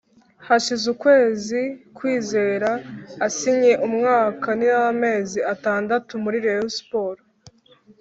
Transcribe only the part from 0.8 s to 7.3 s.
ukwezi Kwizera asinye umwaka n’amezi atandatu muri Rayon Sports